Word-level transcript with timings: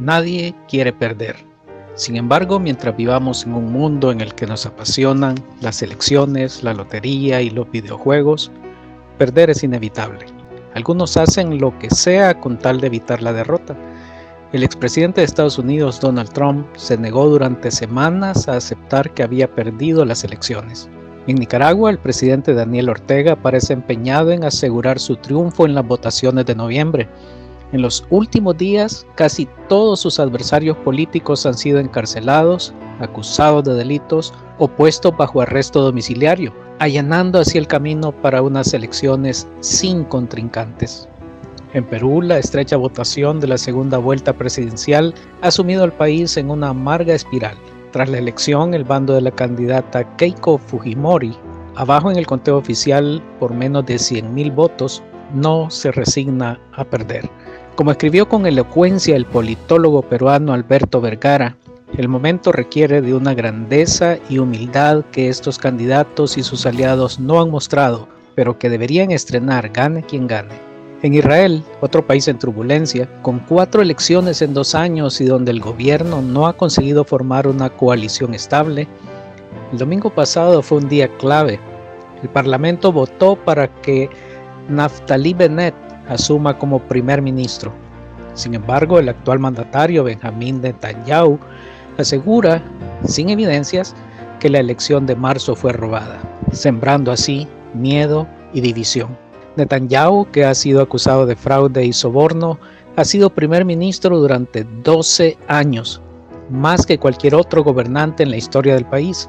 Nadie 0.00 0.54
quiere 0.66 0.94
perder. 0.94 1.36
Sin 1.94 2.16
embargo, 2.16 2.58
mientras 2.58 2.96
vivamos 2.96 3.44
en 3.44 3.52
un 3.52 3.70
mundo 3.70 4.10
en 4.10 4.22
el 4.22 4.34
que 4.34 4.46
nos 4.46 4.64
apasionan 4.64 5.34
las 5.60 5.82
elecciones, 5.82 6.62
la 6.62 6.72
lotería 6.72 7.42
y 7.42 7.50
los 7.50 7.70
videojuegos, 7.70 8.50
perder 9.18 9.50
es 9.50 9.62
inevitable. 9.62 10.24
Algunos 10.74 11.18
hacen 11.18 11.58
lo 11.58 11.78
que 11.78 11.90
sea 11.90 12.40
con 12.40 12.58
tal 12.58 12.80
de 12.80 12.86
evitar 12.86 13.20
la 13.20 13.34
derrota. 13.34 13.76
El 14.54 14.62
expresidente 14.62 15.20
de 15.20 15.26
Estados 15.26 15.58
Unidos, 15.58 16.00
Donald 16.00 16.32
Trump, 16.32 16.66
se 16.76 16.96
negó 16.96 17.28
durante 17.28 17.70
semanas 17.70 18.48
a 18.48 18.56
aceptar 18.56 19.12
que 19.12 19.22
había 19.22 19.54
perdido 19.54 20.06
las 20.06 20.24
elecciones. 20.24 20.88
En 21.26 21.36
Nicaragua, 21.36 21.90
el 21.90 21.98
presidente 21.98 22.54
Daniel 22.54 22.88
Ortega 22.88 23.36
parece 23.36 23.74
empeñado 23.74 24.30
en 24.30 24.44
asegurar 24.44 24.98
su 24.98 25.16
triunfo 25.16 25.66
en 25.66 25.74
las 25.74 25.86
votaciones 25.86 26.46
de 26.46 26.54
noviembre, 26.54 27.06
en 27.72 27.82
los 27.82 28.04
últimos 28.10 28.56
días, 28.56 29.06
casi 29.14 29.48
todos 29.68 30.00
sus 30.00 30.18
adversarios 30.18 30.76
políticos 30.78 31.46
han 31.46 31.54
sido 31.54 31.78
encarcelados, 31.78 32.74
acusados 32.98 33.64
de 33.64 33.74
delitos 33.74 34.34
o 34.58 34.68
puestos 34.68 35.16
bajo 35.16 35.40
arresto 35.40 35.80
domiciliario, 35.80 36.52
allanando 36.80 37.38
así 37.38 37.58
el 37.58 37.66
camino 37.66 38.10
para 38.10 38.42
unas 38.42 38.74
elecciones 38.74 39.46
sin 39.60 40.04
contrincantes. 40.04 41.08
En 41.72 41.84
Perú, 41.84 42.20
la 42.20 42.38
estrecha 42.38 42.76
votación 42.76 43.38
de 43.38 43.46
la 43.46 43.56
segunda 43.56 43.98
vuelta 43.98 44.32
presidencial 44.32 45.14
ha 45.40 45.50
sumido 45.52 45.84
al 45.84 45.92
país 45.92 46.36
en 46.36 46.50
una 46.50 46.70
amarga 46.70 47.14
espiral. 47.14 47.56
Tras 47.92 48.08
la 48.08 48.18
elección, 48.18 48.74
el 48.74 48.82
bando 48.82 49.14
de 49.14 49.20
la 49.20 49.30
candidata 49.30 50.16
Keiko 50.16 50.58
Fujimori, 50.58 51.36
abajo 51.76 52.10
en 52.10 52.16
el 52.16 52.26
conteo 52.26 52.56
oficial 52.56 53.22
por 53.38 53.54
menos 53.54 53.86
de 53.86 53.94
100.000 53.94 54.54
votos, 54.54 55.02
no 55.32 55.70
se 55.70 55.92
resigna 55.92 56.58
a 56.72 56.84
perder. 56.84 57.30
Como 57.80 57.92
escribió 57.92 58.28
con 58.28 58.44
elocuencia 58.44 59.16
el 59.16 59.24
politólogo 59.24 60.02
peruano 60.02 60.52
Alberto 60.52 61.00
Vergara, 61.00 61.56
el 61.96 62.08
momento 62.08 62.52
requiere 62.52 63.00
de 63.00 63.14
una 63.14 63.32
grandeza 63.32 64.18
y 64.28 64.36
humildad 64.36 65.02
que 65.12 65.30
estos 65.30 65.56
candidatos 65.56 66.36
y 66.36 66.42
sus 66.42 66.66
aliados 66.66 67.18
no 67.18 67.40
han 67.40 67.50
mostrado, 67.50 68.06
pero 68.34 68.58
que 68.58 68.68
deberían 68.68 69.12
estrenar 69.12 69.70
gane 69.70 70.02
quien 70.02 70.26
gane. 70.26 70.60
En 71.00 71.14
Israel, 71.14 71.64
otro 71.80 72.06
país 72.06 72.28
en 72.28 72.38
turbulencia, 72.38 73.08
con 73.22 73.38
cuatro 73.38 73.80
elecciones 73.80 74.42
en 74.42 74.52
dos 74.52 74.74
años 74.74 75.18
y 75.22 75.24
donde 75.24 75.50
el 75.50 75.60
gobierno 75.60 76.20
no 76.20 76.48
ha 76.48 76.52
conseguido 76.58 77.04
formar 77.04 77.48
una 77.48 77.70
coalición 77.70 78.34
estable, 78.34 78.88
el 79.72 79.78
domingo 79.78 80.10
pasado 80.10 80.60
fue 80.60 80.76
un 80.76 80.88
día 80.90 81.08
clave. 81.16 81.58
El 82.22 82.28
Parlamento 82.28 82.92
votó 82.92 83.36
para 83.36 83.68
que 83.80 84.10
Naftali 84.68 85.32
Bennett 85.32 85.89
asuma 86.10 86.58
como 86.58 86.80
primer 86.80 87.22
ministro. 87.22 87.72
Sin 88.34 88.54
embargo, 88.54 88.98
el 88.98 89.08
actual 89.08 89.38
mandatario 89.38 90.04
Benjamín 90.04 90.60
Netanyahu 90.60 91.38
asegura, 91.98 92.62
sin 93.04 93.30
evidencias, 93.30 93.94
que 94.40 94.50
la 94.50 94.58
elección 94.58 95.06
de 95.06 95.16
marzo 95.16 95.54
fue 95.54 95.72
robada, 95.72 96.18
sembrando 96.52 97.12
así 97.12 97.46
miedo 97.74 98.26
y 98.52 98.60
división. 98.60 99.16
Netanyahu, 99.56 100.26
que 100.30 100.44
ha 100.44 100.54
sido 100.54 100.82
acusado 100.82 101.26
de 101.26 101.36
fraude 101.36 101.84
y 101.84 101.92
soborno, 101.92 102.58
ha 102.96 103.04
sido 103.04 103.30
primer 103.30 103.64
ministro 103.64 104.18
durante 104.18 104.66
12 104.82 105.38
años, 105.48 106.00
más 106.50 106.86
que 106.86 106.98
cualquier 106.98 107.34
otro 107.34 107.62
gobernante 107.62 108.22
en 108.22 108.30
la 108.30 108.36
historia 108.36 108.74
del 108.74 108.86
país. 108.86 109.28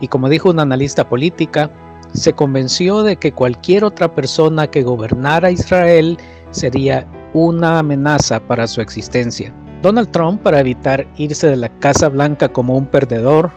Y 0.00 0.08
como 0.08 0.28
dijo 0.28 0.50
una 0.50 0.62
analista 0.62 1.08
política, 1.08 1.70
se 2.14 2.32
convenció 2.32 3.02
de 3.02 3.16
que 3.16 3.32
cualquier 3.32 3.84
otra 3.84 4.14
persona 4.14 4.68
que 4.68 4.82
gobernara 4.82 5.50
Israel 5.50 6.16
sería 6.52 7.06
una 7.34 7.80
amenaza 7.80 8.38
para 8.40 8.66
su 8.68 8.80
existencia. 8.80 9.52
Donald 9.82 10.10
Trump, 10.12 10.40
para 10.42 10.60
evitar 10.60 11.06
irse 11.16 11.48
de 11.48 11.56
la 11.56 11.68
Casa 11.80 12.08
Blanca 12.08 12.48
como 12.48 12.76
un 12.76 12.86
perdedor, 12.86 13.50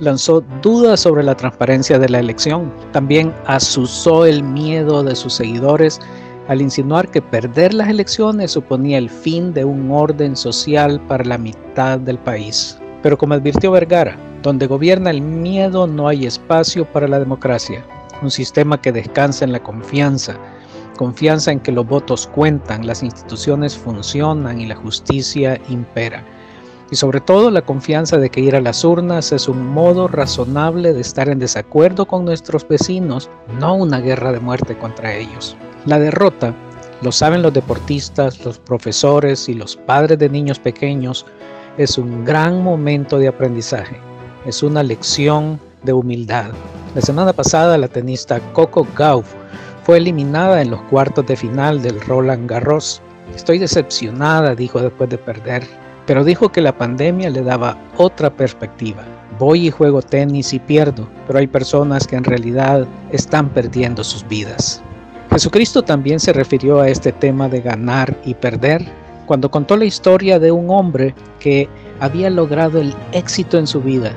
lanzó 0.00 0.42
dudas 0.60 1.00
sobre 1.00 1.24
la 1.24 1.34
transparencia 1.34 1.98
de 1.98 2.10
la 2.10 2.18
elección. 2.18 2.72
También 2.92 3.32
asusó 3.46 4.26
el 4.26 4.42
miedo 4.42 5.02
de 5.02 5.16
sus 5.16 5.32
seguidores 5.32 5.98
al 6.48 6.60
insinuar 6.60 7.10
que 7.10 7.22
perder 7.22 7.72
las 7.72 7.88
elecciones 7.88 8.52
suponía 8.52 8.98
el 8.98 9.08
fin 9.08 9.54
de 9.54 9.64
un 9.64 9.90
orden 9.90 10.36
social 10.36 11.00
para 11.08 11.24
la 11.24 11.38
mitad 11.38 11.98
del 11.98 12.18
país. 12.18 12.78
Pero 13.02 13.16
como 13.16 13.32
advirtió 13.32 13.70
Vergara, 13.70 14.18
donde 14.42 14.66
gobierna 14.66 15.10
el 15.10 15.22
miedo 15.22 15.86
no 15.86 16.06
hay 16.06 16.26
espacio 16.26 16.84
para 16.84 17.08
la 17.08 17.18
democracia 17.18 17.82
un 18.22 18.30
sistema 18.30 18.80
que 18.80 18.92
descansa 18.92 19.44
en 19.44 19.52
la 19.52 19.62
confianza, 19.62 20.36
confianza 20.96 21.52
en 21.52 21.60
que 21.60 21.72
los 21.72 21.86
votos 21.86 22.26
cuentan, 22.26 22.86
las 22.86 23.02
instituciones 23.02 23.76
funcionan 23.76 24.60
y 24.60 24.66
la 24.66 24.76
justicia 24.76 25.60
impera. 25.68 26.24
Y 26.90 26.96
sobre 26.96 27.20
todo 27.20 27.50
la 27.50 27.62
confianza 27.62 28.18
de 28.18 28.30
que 28.30 28.40
ir 28.40 28.54
a 28.54 28.60
las 28.60 28.84
urnas 28.84 29.32
es 29.32 29.48
un 29.48 29.66
modo 29.66 30.06
razonable 30.06 30.92
de 30.92 31.00
estar 31.00 31.28
en 31.28 31.38
desacuerdo 31.38 32.06
con 32.06 32.24
nuestros 32.24 32.66
vecinos, 32.68 33.30
no 33.58 33.74
una 33.74 34.00
guerra 34.00 34.32
de 34.32 34.40
muerte 34.40 34.76
contra 34.76 35.14
ellos. 35.14 35.56
La 35.86 35.98
derrota, 35.98 36.54
lo 37.02 37.10
saben 37.10 37.42
los 37.42 37.52
deportistas, 37.52 38.44
los 38.44 38.58
profesores 38.58 39.48
y 39.48 39.54
los 39.54 39.76
padres 39.76 40.18
de 40.18 40.28
niños 40.28 40.58
pequeños, 40.58 41.26
es 41.76 41.98
un 41.98 42.24
gran 42.24 42.62
momento 42.62 43.18
de 43.18 43.28
aprendizaje, 43.28 43.98
es 44.46 44.62
una 44.62 44.82
lección 44.82 45.58
de 45.84 45.92
humildad. 45.92 46.50
La 46.94 47.00
semana 47.00 47.32
pasada 47.32 47.78
la 47.78 47.88
tenista 47.88 48.40
Coco 48.52 48.86
Gauff 48.96 49.32
fue 49.84 49.98
eliminada 49.98 50.62
en 50.62 50.70
los 50.70 50.80
cuartos 50.82 51.26
de 51.26 51.36
final 51.36 51.82
del 51.82 52.00
Roland 52.00 52.48
Garros. 52.48 53.02
Estoy 53.34 53.58
decepcionada, 53.58 54.54
dijo 54.54 54.80
después 54.80 55.10
de 55.10 55.18
perder, 55.18 55.64
pero 56.06 56.24
dijo 56.24 56.50
que 56.50 56.60
la 56.60 56.76
pandemia 56.76 57.30
le 57.30 57.42
daba 57.42 57.76
otra 57.96 58.30
perspectiva. 58.30 59.04
Voy 59.38 59.66
y 59.66 59.70
juego 59.70 60.00
tenis 60.00 60.52
y 60.52 60.58
pierdo, 60.58 61.08
pero 61.26 61.38
hay 61.38 61.46
personas 61.46 62.06
que 62.06 62.16
en 62.16 62.24
realidad 62.24 62.86
están 63.10 63.48
perdiendo 63.50 64.04
sus 64.04 64.26
vidas. 64.28 64.82
Jesucristo 65.30 65.82
también 65.82 66.20
se 66.20 66.32
refirió 66.32 66.80
a 66.80 66.88
este 66.88 67.10
tema 67.10 67.48
de 67.48 67.60
ganar 67.60 68.16
y 68.24 68.34
perder 68.34 68.84
cuando 69.26 69.50
contó 69.50 69.76
la 69.76 69.84
historia 69.84 70.38
de 70.38 70.52
un 70.52 70.70
hombre 70.70 71.14
que 71.40 71.68
había 72.00 72.30
logrado 72.30 72.80
el 72.80 72.94
éxito 73.12 73.58
en 73.58 73.66
su 73.66 73.80
vida, 73.80 74.12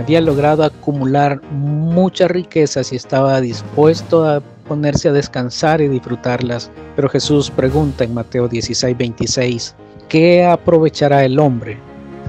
había 0.00 0.20
logrado 0.22 0.64
acumular 0.64 1.42
muchas 1.52 2.30
riquezas 2.30 2.92
y 2.92 2.96
estaba 2.96 3.40
dispuesto 3.40 4.26
a 4.26 4.40
ponerse 4.66 5.10
a 5.10 5.12
descansar 5.12 5.80
y 5.82 5.88
disfrutarlas. 5.88 6.70
Pero 6.96 7.08
Jesús 7.08 7.50
pregunta 7.50 8.04
en 8.04 8.14
Mateo 8.14 8.48
16, 8.48 8.96
26, 8.96 9.74
¿qué 10.08 10.44
aprovechará 10.44 11.24
el 11.24 11.38
hombre 11.38 11.78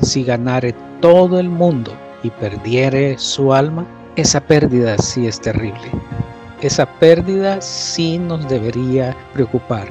si 0.01 0.23
ganare 0.23 0.75
todo 0.99 1.39
el 1.39 1.49
mundo 1.49 1.93
y 2.23 2.29
perdiere 2.29 3.17
su 3.17 3.53
alma? 3.53 3.85
Esa 4.17 4.41
pérdida 4.41 4.97
sí 4.97 5.25
es 5.25 5.39
terrible. 5.39 5.89
Esa 6.61 6.85
pérdida 6.99 7.61
sí 7.61 8.17
nos 8.17 8.47
debería 8.49 9.15
preocupar. 9.33 9.87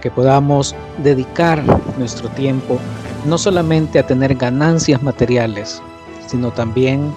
Que 0.00 0.10
podamos 0.10 0.74
dedicar 1.04 1.62
nuestro 1.96 2.28
tiempo 2.30 2.80
no 3.24 3.38
solamente 3.38 4.00
a 4.00 4.06
tener 4.06 4.34
ganancias 4.34 5.00
materiales, 5.00 5.80
sino 6.32 6.50
también 6.50 7.14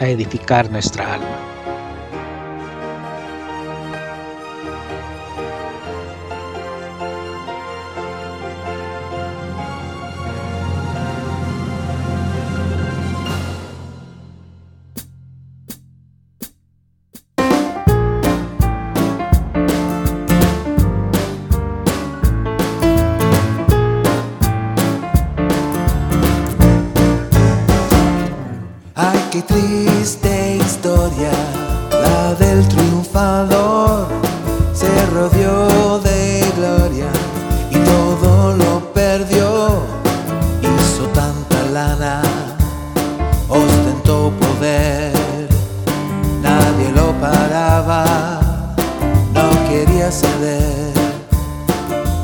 a 0.00 0.06
edificar 0.06 0.70
nuestra 0.70 1.14
alma. 1.14 1.49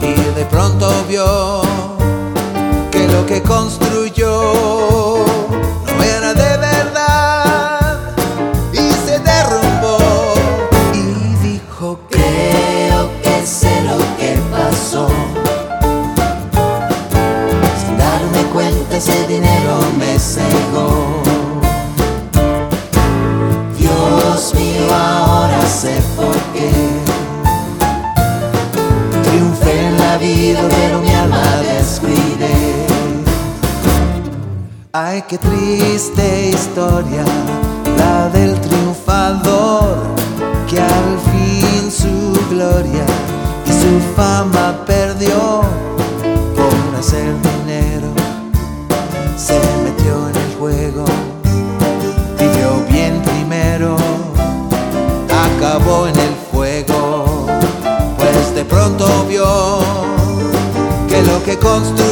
Y 0.03 0.13
de 0.35 0.45
pronto 0.51 0.91
vio 1.09 1.63
que 2.91 3.07
lo 3.07 3.25
que 3.27 3.41
consta 3.43 3.86
qué 35.29 35.39
triste 35.39 36.51
historia, 36.51 37.25
la 37.99 38.29
del 38.29 38.61
triunfador 38.61 39.97
que 40.69 40.79
al 40.79 41.19
fin 41.31 41.91
su 41.91 42.33
gloria 42.49 43.05
y 43.67 43.73
su 43.73 44.01
fama 44.15 44.85
perdió 44.87 45.63
por 46.55 46.99
hacer 47.01 47.35
dinero. 47.43 48.09
Se 49.37 49.59
metió 49.83 50.29
en 50.29 50.37
el 50.37 50.57
juego, 50.59 51.05
vivió 52.39 52.85
bien 52.89 53.21
primero, 53.23 53.97
acabó 55.57 56.07
en 56.07 56.19
el 56.19 56.35
fuego, 56.53 57.47
pues 58.17 58.55
de 58.55 58.65
pronto 58.65 59.27
vio 59.29 59.81
que 61.09 61.23
lo 61.23 61.43
que 61.43 61.57
construyó 61.59 62.06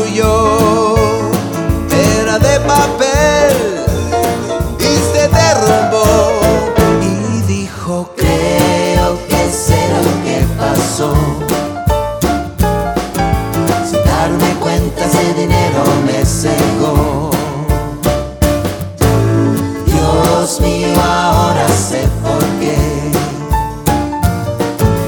Dios 20.57 20.71
mío 20.71 20.87
ahora 21.03 21.67
sé 21.69 22.07
por 22.23 22.45
qué 22.61 22.77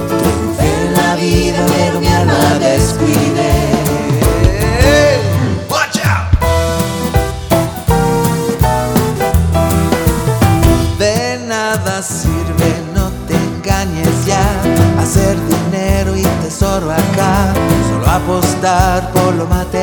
triunfé 0.09 0.87
en 0.87 0.95
la 0.95 1.15
vida 1.15 1.65
pero 1.69 2.01
mi 2.01 2.09
alma 2.09 2.59
descuidé 2.59 3.53
Watch 5.71 5.99
out! 6.05 6.31
De 10.99 11.39
nada 11.47 12.03
sirve, 12.03 12.83
no 12.95 13.11
te 13.29 13.35
engañes 13.35 14.27
ya. 14.27 14.43
Hacer 15.01 15.37
dinero 15.47 16.17
y 16.17 16.23
tesoro 16.43 16.91
acá, 16.91 17.53
solo 17.89 18.07
apostar 18.09 19.13
por 19.13 19.35
lo 19.35 19.47
material. 19.47 19.76